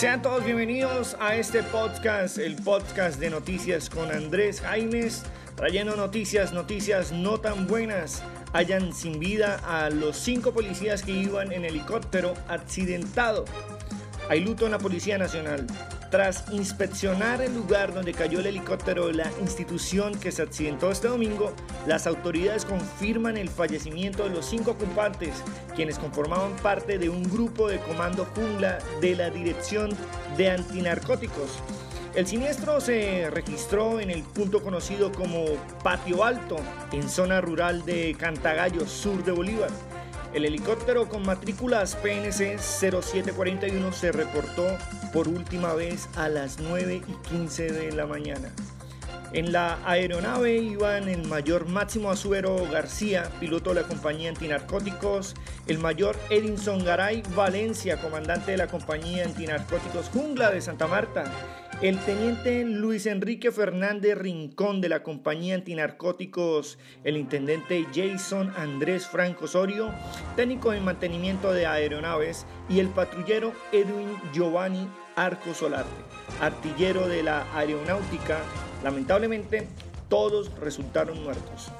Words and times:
Sean 0.00 0.22
todos 0.22 0.42
bienvenidos 0.46 1.14
a 1.20 1.36
este 1.36 1.62
podcast, 1.62 2.38
el 2.38 2.56
podcast 2.56 3.20
de 3.20 3.28
noticias 3.28 3.90
con 3.90 4.10
Andrés 4.10 4.62
Jaimes, 4.62 5.24
trayendo 5.56 5.94
noticias, 5.94 6.54
noticias 6.54 7.12
no 7.12 7.38
tan 7.38 7.66
buenas. 7.66 8.22
Hayan 8.54 8.94
sin 8.94 9.20
vida 9.20 9.60
a 9.62 9.90
los 9.90 10.16
cinco 10.16 10.54
policías 10.54 11.02
que 11.02 11.12
iban 11.12 11.52
en 11.52 11.66
helicóptero 11.66 12.32
accidentado. 12.48 13.44
Hay 14.30 14.40
luto 14.40 14.64
en 14.64 14.70
la 14.70 14.78
Policía 14.78 15.18
Nacional. 15.18 15.66
Tras 16.10 16.44
inspeccionar 16.50 17.40
el 17.40 17.54
lugar 17.54 17.94
donde 17.94 18.12
cayó 18.12 18.40
el 18.40 18.46
helicóptero 18.46 19.06
de 19.06 19.14
la 19.14 19.30
institución 19.40 20.18
que 20.18 20.32
se 20.32 20.42
accidentó 20.42 20.90
este 20.90 21.06
domingo, 21.06 21.52
las 21.86 22.08
autoridades 22.08 22.64
confirman 22.64 23.36
el 23.36 23.48
fallecimiento 23.48 24.24
de 24.24 24.30
los 24.30 24.46
cinco 24.46 24.72
ocupantes, 24.72 25.30
quienes 25.76 26.00
conformaban 26.00 26.56
parte 26.56 26.98
de 26.98 27.08
un 27.08 27.22
grupo 27.22 27.68
de 27.68 27.78
comando 27.78 28.26
jungla 28.34 28.80
de 29.00 29.14
la 29.14 29.30
Dirección 29.30 29.90
de 30.36 30.50
Antinarcóticos. 30.50 31.60
El 32.16 32.26
siniestro 32.26 32.80
se 32.80 33.30
registró 33.30 34.00
en 34.00 34.10
el 34.10 34.24
punto 34.24 34.64
conocido 34.64 35.12
como 35.12 35.44
Patio 35.84 36.24
Alto, 36.24 36.56
en 36.90 37.08
zona 37.08 37.40
rural 37.40 37.84
de 37.84 38.16
Cantagallo, 38.18 38.84
sur 38.88 39.22
de 39.22 39.30
Bolívar. 39.30 39.70
El 40.32 40.44
helicóptero 40.44 41.08
con 41.08 41.26
matrículas 41.26 41.96
PNC 41.96 42.58
0741 42.58 43.92
se 43.92 44.12
reportó 44.12 44.64
por 45.12 45.26
última 45.26 45.74
vez 45.74 46.08
a 46.14 46.28
las 46.28 46.60
9 46.60 47.02
y 47.06 47.28
15 47.28 47.72
de 47.72 47.92
la 47.92 48.06
mañana. 48.06 48.52
En 49.32 49.52
la 49.52 49.78
aeronave 49.84 50.56
iban 50.56 51.08
el 51.08 51.26
mayor 51.26 51.68
Máximo 51.68 52.10
Azuero 52.10 52.68
García, 52.70 53.28
piloto 53.40 53.70
de 53.70 53.82
la 53.82 53.88
compañía 53.88 54.28
antinarcóticos, 54.28 55.34
el 55.66 55.78
mayor 55.78 56.16
Edinson 56.30 56.84
Garay 56.84 57.22
Valencia, 57.34 58.00
comandante 58.00 58.52
de 58.52 58.56
la 58.56 58.68
compañía 58.68 59.24
antinarcóticos 59.24 60.10
Jungla 60.10 60.50
de 60.50 60.60
Santa 60.60 60.86
Marta, 60.86 61.24
el 61.82 61.98
teniente 62.00 62.62
Luis 62.64 63.06
Enrique 63.06 63.50
Fernández 63.50 64.14
Rincón 64.18 64.82
de 64.82 64.90
la 64.90 65.02
compañía 65.02 65.54
antinarcóticos, 65.54 66.78
el 67.04 67.16
intendente 67.16 67.86
Jason 67.94 68.52
Andrés 68.54 69.06
Franco 69.06 69.46
Osorio, 69.46 69.90
técnico 70.36 70.74
en 70.74 70.84
mantenimiento 70.84 71.52
de 71.52 71.64
aeronaves, 71.64 72.44
y 72.68 72.80
el 72.80 72.88
patrullero 72.88 73.54
Edwin 73.72 74.14
Giovanni 74.34 74.86
Arco 75.16 75.54
Solarte, 75.54 75.90
artillero 76.38 77.08
de 77.08 77.22
la 77.22 77.46
aeronáutica. 77.56 78.40
Lamentablemente, 78.84 79.66
todos 80.10 80.54
resultaron 80.60 81.22
muertos. 81.22 81.70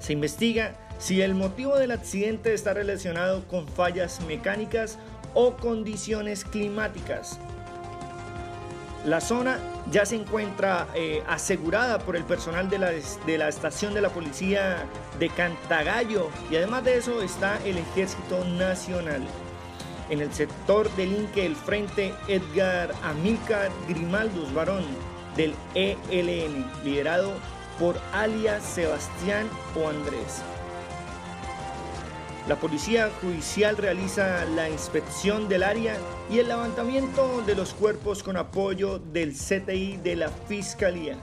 Se 0.00 0.14
investiga 0.14 0.74
si 0.98 1.20
el 1.20 1.34
motivo 1.34 1.76
del 1.76 1.90
accidente 1.90 2.54
está 2.54 2.72
relacionado 2.72 3.46
con 3.46 3.68
fallas 3.68 4.24
mecánicas 4.26 4.98
o 5.34 5.56
condiciones 5.56 6.46
climáticas. 6.46 7.38
La 9.04 9.20
zona 9.20 9.58
ya 9.90 10.06
se 10.06 10.14
encuentra 10.14 10.86
eh, 10.94 11.24
asegurada 11.26 11.98
por 11.98 12.14
el 12.14 12.22
personal 12.22 12.70
de 12.70 12.78
la, 12.78 12.90
de 12.90 13.38
la 13.38 13.48
estación 13.48 13.94
de 13.94 14.00
la 14.00 14.10
policía 14.10 14.86
de 15.18 15.28
Cantagallo 15.28 16.30
y 16.50 16.56
además 16.56 16.84
de 16.84 16.98
eso 16.98 17.20
está 17.20 17.58
el 17.64 17.78
Ejército 17.78 18.44
Nacional. 18.44 19.22
En 20.08 20.20
el 20.20 20.32
sector 20.32 20.88
del 20.94 21.12
Inque, 21.12 21.44
el 21.46 21.56
Frente 21.56 22.14
Edgar 22.28 22.92
Amílcar 23.02 23.70
Grimaldos 23.88 24.52
Varón 24.54 24.84
del 25.36 25.54
ELN, 25.74 26.70
liderado 26.84 27.32
por 27.80 27.96
alias 28.12 28.62
Sebastián 28.62 29.48
o 29.74 29.88
Andrés. 29.88 30.42
La 32.48 32.56
Policía 32.56 33.08
Judicial 33.20 33.76
realiza 33.76 34.44
la 34.46 34.68
inspección 34.68 35.48
del 35.48 35.62
área 35.62 35.96
y 36.28 36.40
el 36.40 36.48
levantamiento 36.48 37.40
de 37.46 37.54
los 37.54 37.72
cuerpos 37.72 38.24
con 38.24 38.36
apoyo 38.36 38.98
del 38.98 39.32
CTI 39.32 39.98
de 39.98 40.16
la 40.16 40.28
Fiscalía. 40.28 41.16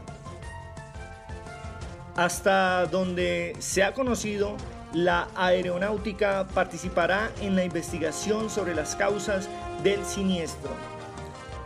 Hasta 2.15 2.85
donde 2.85 3.53
se 3.59 3.83
ha 3.83 3.93
conocido, 3.93 4.55
la 4.93 5.27
aeronáutica 5.35 6.47
participará 6.53 7.31
en 7.41 7.57
la 7.57 7.65
investigación 7.65 8.49
sobre 8.49 8.73
las 8.73 8.95
causas 8.95 9.49
del 9.83 10.05
siniestro. 10.05 10.71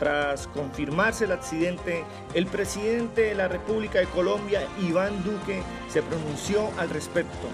Tras 0.00 0.48
confirmarse 0.48 1.26
el 1.26 1.32
accidente, 1.32 2.04
el 2.34 2.46
presidente 2.46 3.22
de 3.22 3.34
la 3.36 3.46
República 3.46 4.00
de 4.00 4.06
Colombia, 4.06 4.66
Iván 4.82 5.22
Duque, 5.22 5.62
se 5.88 6.02
pronunció 6.02 6.68
al 6.76 6.90
respecto. 6.90 7.48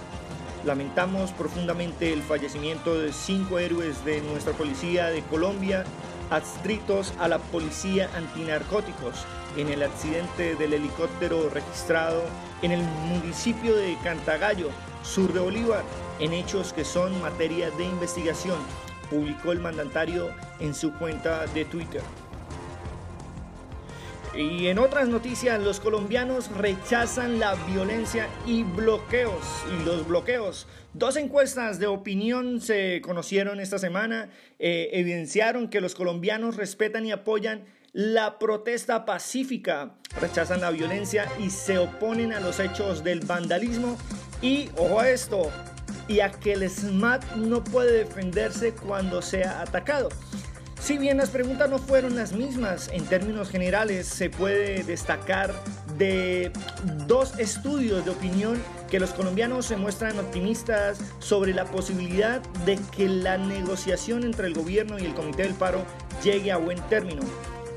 Lamentamos 0.64 1.32
profundamente 1.32 2.12
el 2.12 2.22
fallecimiento 2.22 2.98
de 2.98 3.14
cinco 3.14 3.58
héroes 3.58 4.04
de 4.04 4.20
nuestra 4.20 4.52
policía 4.52 5.06
de 5.06 5.22
Colombia, 5.22 5.84
adscritos 6.28 7.14
a 7.18 7.28
la 7.28 7.38
policía 7.38 8.10
antinarcóticos, 8.14 9.24
en 9.56 9.68
el 9.68 9.82
accidente 9.82 10.54
del 10.56 10.74
helicóptero 10.74 11.48
registrado 11.48 12.22
en 12.62 12.72
el 12.72 12.82
municipio 12.82 13.74
de 13.74 13.96
Cantagallo, 14.04 14.68
sur 15.02 15.32
de 15.32 15.40
Bolívar, 15.40 15.82
en 16.18 16.34
hechos 16.34 16.74
que 16.74 16.84
son 16.84 17.18
materia 17.22 17.70
de 17.70 17.84
investigación, 17.84 18.58
publicó 19.08 19.52
el 19.52 19.60
mandatario 19.60 20.28
en 20.60 20.74
su 20.74 20.92
cuenta 20.92 21.46
de 21.46 21.64
Twitter. 21.64 22.02
Y 24.40 24.68
en 24.68 24.78
otras 24.78 25.08
noticias, 25.08 25.60
los 25.60 25.80
colombianos 25.80 26.50
rechazan 26.56 27.38
la 27.38 27.54
violencia 27.66 28.28
y 28.46 28.62
bloqueos. 28.62 29.44
Y 29.70 29.84
los 29.84 30.06
bloqueos. 30.06 30.66
Dos 30.94 31.16
encuestas 31.16 31.78
de 31.78 31.86
opinión 31.86 32.60
se 32.60 33.00
conocieron 33.02 33.60
esta 33.60 33.78
semana, 33.78 34.30
eh, 34.58 34.88
evidenciaron 34.92 35.68
que 35.68 35.80
los 35.80 35.94
colombianos 35.94 36.56
respetan 36.56 37.04
y 37.06 37.12
apoyan 37.12 37.64
la 37.92 38.38
protesta 38.38 39.04
pacífica, 39.04 39.94
rechazan 40.20 40.60
la 40.60 40.70
violencia 40.70 41.28
y 41.38 41.50
se 41.50 41.78
oponen 41.78 42.32
a 42.32 42.40
los 42.40 42.60
hechos 42.60 43.04
del 43.04 43.20
vandalismo. 43.20 43.98
Y, 44.40 44.70
ojo 44.76 45.00
a 45.00 45.10
esto, 45.10 45.50
y 46.08 46.20
a 46.20 46.30
que 46.30 46.54
el 46.54 46.68
SMAT 46.68 47.36
no 47.36 47.62
puede 47.62 48.04
defenderse 48.04 48.72
cuando 48.72 49.22
sea 49.22 49.60
atacado. 49.60 50.08
Si 50.80 50.96
bien 50.96 51.18
las 51.18 51.28
preguntas 51.28 51.68
no 51.68 51.78
fueron 51.78 52.16
las 52.16 52.32
mismas, 52.32 52.88
en 52.92 53.04
términos 53.04 53.50
generales 53.50 54.06
se 54.06 54.30
puede 54.30 54.82
destacar 54.82 55.52
de 55.98 56.50
dos 57.06 57.38
estudios 57.38 58.04
de 58.06 58.10
opinión 58.10 58.60
que 58.90 58.98
los 58.98 59.10
colombianos 59.10 59.66
se 59.66 59.76
muestran 59.76 60.18
optimistas 60.18 60.98
sobre 61.18 61.52
la 61.52 61.66
posibilidad 61.66 62.40
de 62.64 62.78
que 62.96 63.08
la 63.08 63.36
negociación 63.36 64.24
entre 64.24 64.46
el 64.46 64.54
gobierno 64.54 64.98
y 64.98 65.04
el 65.04 65.14
Comité 65.14 65.42
del 65.42 65.54
Paro 65.54 65.84
llegue 66.24 66.50
a 66.50 66.56
buen 66.56 66.80
término. 66.88 67.22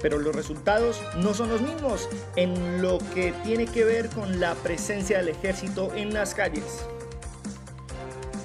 Pero 0.02 0.18
los 0.18 0.34
resultados 0.34 1.02
no 1.18 1.34
son 1.34 1.50
los 1.50 1.62
mismos 1.62 2.08
en 2.38 2.82
lo 2.82 3.00
que 3.14 3.34
tiene 3.44 3.66
que 3.68 3.84
ver 3.84 4.10
con 4.10 4.40
la 4.40 4.56
presencia 4.56 5.18
del 5.18 5.30
ejército 5.30 5.94
en 5.94 6.14
las 6.14 6.34
calles. 6.34 6.86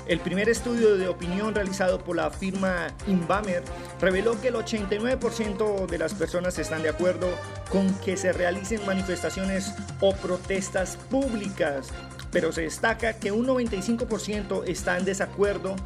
El 0.08 0.20
primer 0.20 0.48
estudio 0.48 0.96
de 0.96 1.06
opinión 1.06 1.54
realizado 1.54 2.02
por 2.02 2.16
la 2.16 2.30
firma 2.30 2.86
Inbamer 3.06 3.62
reveló 4.00 4.41
que 4.41 4.48
el 4.48 4.54
89% 4.54 5.86
de 5.86 5.98
las 5.98 6.14
personas 6.14 6.58
están 6.58 6.82
de 6.82 6.88
acuerdo 6.88 7.28
con 7.70 7.92
que 7.96 8.16
se 8.16 8.32
realicen 8.32 8.80
manifestaciones 8.86 9.74
o 10.00 10.14
protestas 10.14 10.96
públicas, 10.96 11.88
pero 12.32 12.52
se 12.52 12.62
destaca 12.62 13.19
que 13.19 13.32
un 13.32 13.46
95% 13.46 14.64
está 14.66 14.96
en 14.96 15.04
desacuerdo 15.04 15.76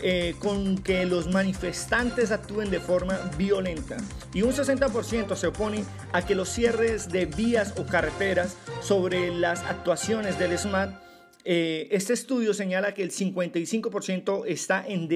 eh, 0.00 0.36
con 0.38 0.78
que 0.78 1.04
los 1.04 1.26
manifestantes 1.32 2.30
actúen 2.30 2.70
de 2.70 2.78
forma 2.78 3.18
violenta 3.36 3.96
y 4.32 4.42
un 4.42 4.52
60% 4.52 5.34
se 5.34 5.48
opone 5.48 5.84
a 6.12 6.24
que 6.24 6.36
los 6.36 6.48
cierres 6.48 7.08
de 7.08 7.26
vías 7.26 7.74
o 7.76 7.86
carreteras 7.86 8.56
sobre 8.80 9.34
las 9.34 9.64
actuaciones 9.64 10.38
del 10.38 10.56
SMAT 10.56 11.03
eh, 11.44 11.88
este 11.90 12.14
estudio 12.14 12.54
señala 12.54 12.94
que 12.94 13.02
el 13.02 13.10
55% 13.10 14.44
está 14.46 14.84
en, 14.86 15.08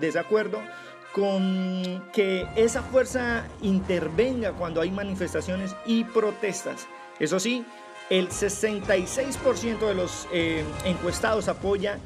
desacuerdo 0.00 0.60
con 1.12 2.02
que 2.12 2.46
esa 2.56 2.82
fuerza 2.82 3.46
intervenga 3.60 4.52
cuando 4.52 4.80
hay 4.80 4.90
manifestaciones 4.90 5.76
y 5.84 6.04
protestas. 6.04 6.86
Eso 7.18 7.38
sí, 7.38 7.64
el 8.08 8.28
66% 8.28 9.86
de 9.86 9.94
los 9.94 10.26
eh, 10.32 10.64
encuestados 10.84 11.48
apoya 11.48 11.98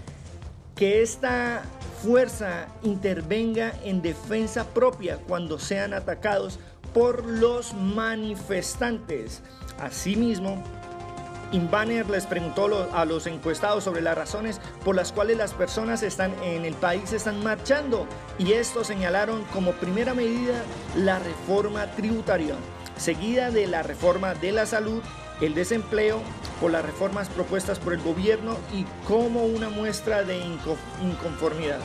que 0.75 1.03
esta 1.03 1.62
fuerza 2.03 2.67
intervenga 2.82 3.75
en 3.85 4.03
defensa 4.03 4.67
propia 4.75 5.19
cuando 5.19 5.58
sean 5.58 5.94
atacados 5.94 6.58
por 6.93 7.25
los 7.25 7.75
manifestantes. 7.75 9.43
Asimismo, 9.79 10.62
Inbanner 11.53 12.09
les 12.09 12.27
preguntó 12.27 12.89
a 12.93 13.05
los 13.05 13.27
encuestados 13.27 13.85
sobre 13.85 14.01
las 14.01 14.17
razones 14.17 14.61
por 14.85 14.97
las 14.97 15.13
cuales 15.13 15.37
las 15.37 15.53
personas 15.53 16.03
están 16.03 16.33
en 16.43 16.65
el 16.65 16.75
país 16.75 17.13
están 17.13 17.43
marchando 17.43 18.07
y 18.39 18.53
esto 18.53 18.85
señalaron 18.85 19.45
como 19.53 19.73
primera 19.73 20.15
medida 20.15 20.63
la 20.97 21.19
reforma 21.19 21.87
tributaria, 21.93 22.55
seguida 22.97 23.51
de 23.51 23.67
la 23.67 23.83
reforma 23.83 24.35
de 24.35 24.53
la 24.53 24.65
salud, 24.65 25.03
el 25.43 25.55
desempleo, 25.55 26.21
por 26.61 26.71
las 26.71 26.85
reformas 26.85 27.29
propuestas 27.29 27.79
por 27.79 27.93
el 27.93 28.01
gobierno 28.01 28.57
y 28.73 28.85
como 29.07 29.45
una 29.45 29.69
muestra 29.69 30.23
de 30.23 30.39
inconformidad. 31.03 31.81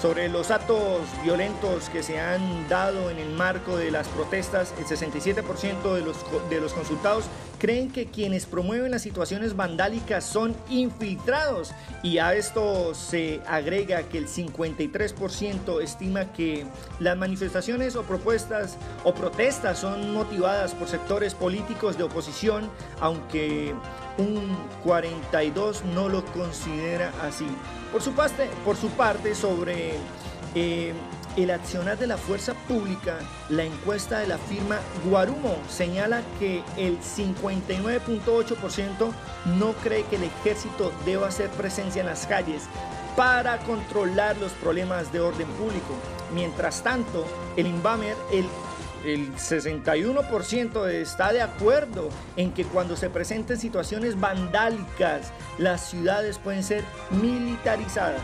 Sobre 0.00 0.28
los 0.28 0.50
actos 0.50 1.00
violentos 1.24 1.88
que 1.88 2.02
se 2.02 2.20
han 2.20 2.68
dado 2.68 3.10
en 3.10 3.18
el 3.18 3.30
marco 3.30 3.78
de 3.78 3.90
las 3.90 4.06
protestas, 4.08 4.74
el 4.78 4.84
67% 4.84 5.94
de 5.94 6.02
los, 6.02 6.16
de 6.50 6.60
los 6.60 6.74
consultados 6.74 7.24
creen 7.58 7.90
que 7.90 8.06
quienes 8.06 8.46
promueven 8.46 8.90
las 8.90 9.02
situaciones 9.02 9.56
vandálicas 9.56 10.24
son 10.24 10.54
infiltrados 10.68 11.72
y 12.02 12.18
a 12.18 12.34
esto 12.34 12.94
se 12.94 13.40
agrega 13.46 14.02
que 14.04 14.18
el 14.18 14.28
53% 14.28 15.82
estima 15.82 16.32
que 16.32 16.66
las 17.00 17.16
manifestaciones 17.16 17.96
o 17.96 18.02
propuestas 18.02 18.76
o 19.04 19.14
protestas 19.14 19.78
son 19.78 20.12
motivadas 20.12 20.74
por 20.74 20.88
sectores 20.88 21.34
políticos 21.34 21.96
de 21.98 22.04
oposición, 22.04 22.70
aunque 23.00 23.74
un 24.18 24.56
42 24.84 25.84
no 25.94 26.08
lo 26.08 26.24
considera 26.26 27.12
así. 27.22 27.46
Por 27.92 28.02
su 28.02 28.12
parte, 28.12 28.48
por 28.64 28.76
su 28.76 28.88
parte 28.90 29.34
sobre 29.34 29.94
eh, 30.54 30.92
el 31.36 31.50
accionar 31.50 31.98
de 31.98 32.06
la 32.06 32.16
fuerza 32.16 32.54
pública, 32.66 33.18
la 33.48 33.64
encuesta 33.64 34.18
de 34.18 34.26
la 34.26 34.38
firma 34.38 34.78
Guarumo 35.04 35.56
señala 35.68 36.22
que 36.38 36.62
el 36.76 36.98
59.8% 37.00 39.12
no 39.58 39.72
cree 39.74 40.04
que 40.04 40.16
el 40.16 40.24
ejército 40.24 40.92
deba 41.04 41.28
hacer 41.28 41.50
presencia 41.50 42.00
en 42.00 42.06
las 42.06 42.26
calles 42.26 42.62
para 43.16 43.58
controlar 43.58 44.36
los 44.38 44.52
problemas 44.52 45.12
de 45.12 45.20
orden 45.20 45.48
público. 45.52 45.94
Mientras 46.34 46.82
tanto, 46.82 47.26
el 47.56 47.66
Inbamer, 47.66 48.16
el 48.32 48.46
el 49.04 49.32
61% 49.36 50.88
está 50.88 51.32
de 51.32 51.40
acuerdo 51.40 52.08
en 52.36 52.52
que 52.52 52.64
cuando 52.64 52.96
se 52.96 53.08
presenten 53.08 53.56
situaciones 53.56 54.18
vandálicas, 54.18 55.32
las 55.58 55.88
ciudades 55.88 56.38
pueden 56.38 56.64
ser 56.64 56.82
militarizadas. 57.10 58.20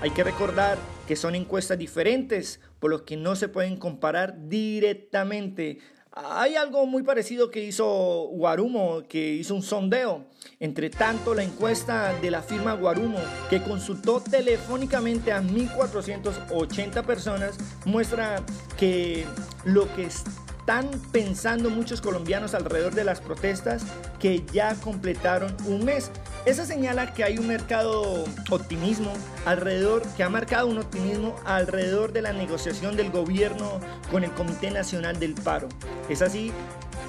Hay 0.00 0.10
que 0.10 0.24
recordar 0.24 0.78
que 1.06 1.16
son 1.16 1.34
encuestas 1.34 1.78
diferentes, 1.78 2.60
por 2.80 2.90
lo 2.90 3.04
que 3.04 3.16
no 3.16 3.36
se 3.36 3.48
pueden 3.48 3.76
comparar 3.76 4.48
directamente. 4.48 5.78
Hay 6.12 6.56
algo 6.56 6.86
muy 6.86 7.02
parecido 7.02 7.50
que 7.50 7.62
hizo 7.62 8.28
Guarumo, 8.32 9.02
que 9.06 9.34
hizo 9.34 9.54
un 9.54 9.62
sondeo. 9.62 10.24
Entre 10.60 10.88
tanto, 10.88 11.34
la 11.34 11.42
encuesta 11.42 12.14
de 12.20 12.30
la 12.30 12.42
firma 12.42 12.72
Guarumo, 12.72 13.18
que 13.50 13.62
consultó 13.62 14.20
telefónicamente 14.22 15.30
a 15.32 15.42
1.480 15.42 17.04
personas, 17.04 17.58
muestra 17.84 18.42
que 18.78 19.26
lo 19.64 19.94
que 19.94 20.08
están 20.66 20.90
pensando 21.12 21.70
muchos 21.70 22.00
colombianos 22.00 22.52
alrededor 22.52 22.92
de 22.92 23.04
las 23.04 23.20
protestas 23.20 23.84
que 24.18 24.44
ya 24.52 24.74
completaron 24.74 25.56
un 25.64 25.84
mes. 25.84 26.10
Eso 26.44 26.64
señala 26.64 27.14
que 27.14 27.22
hay 27.22 27.38
un 27.38 27.46
mercado 27.46 28.24
optimismo 28.50 29.12
alrededor, 29.44 30.02
que 30.16 30.24
ha 30.24 30.28
marcado 30.28 30.66
un 30.66 30.78
optimismo 30.78 31.36
alrededor 31.44 32.12
de 32.12 32.22
la 32.22 32.32
negociación 32.32 32.96
del 32.96 33.12
gobierno 33.12 33.78
con 34.10 34.24
el 34.24 34.32
Comité 34.32 34.72
Nacional 34.72 35.20
del 35.20 35.34
Paro. 35.34 35.68
Es 36.08 36.20
así 36.20 36.50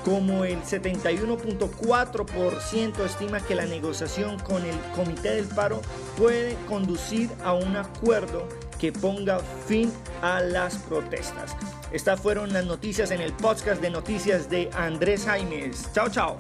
como 0.08 0.46
el 0.46 0.64
71.4% 0.64 3.06
estima 3.06 3.42
que 3.42 3.56
la 3.56 3.66
negociación 3.66 4.40
con 4.40 4.64
el 4.64 4.80
Comité 4.96 5.32
del 5.32 5.48
Paro 5.48 5.82
puede 6.16 6.56
conducir 6.66 7.30
a 7.44 7.52
un 7.52 7.76
acuerdo 7.76 8.48
que 8.80 8.94
ponga 8.94 9.40
fin 9.68 9.92
a 10.22 10.40
las 10.40 10.78
protestas. 10.78 11.58
Estas 11.92 12.22
fueron 12.22 12.54
las 12.54 12.66
noticias 12.66 13.12
en 13.12 13.20
el 13.20 13.34
podcast 13.34 13.82
de 13.82 13.90
noticias 13.90 14.50
de 14.50 14.70
Andrés 14.74 15.26
Jaimes. 15.26 15.92
Chao, 15.92 16.08
chao. 16.08 16.38